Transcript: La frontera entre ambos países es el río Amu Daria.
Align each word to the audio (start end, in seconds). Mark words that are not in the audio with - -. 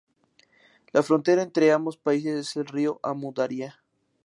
La 0.93 1.03
frontera 1.03 1.43
entre 1.43 1.71
ambos 1.71 1.95
países 1.95 2.33
es 2.49 2.55
el 2.55 2.65
río 2.65 2.99
Amu 3.03 3.33
Daria. 3.35 3.79